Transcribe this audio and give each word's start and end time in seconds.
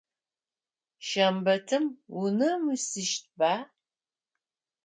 Шэмбэтым 1.07 1.85
унэм 2.21 2.61
уисыщтыба? 2.69 3.53